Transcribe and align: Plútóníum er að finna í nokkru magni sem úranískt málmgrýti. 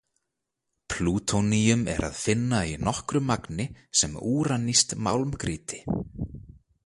Plútóníum 0.93 1.83
er 1.95 2.05
að 2.07 2.15
finna 2.21 2.61
í 2.71 2.71
nokkru 2.87 3.21
magni 3.27 3.69
sem 4.01 4.17
úranískt 4.37 4.95
málmgrýti. 5.09 5.85